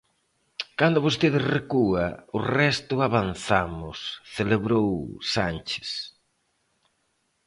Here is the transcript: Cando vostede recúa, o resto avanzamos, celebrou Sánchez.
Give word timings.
Cando 0.79 1.03
vostede 1.07 1.39
recúa, 1.55 2.05
o 2.37 2.39
resto 2.59 2.95
avanzamos, 3.07 3.97
celebrou 4.35 4.89
Sánchez. 5.35 5.89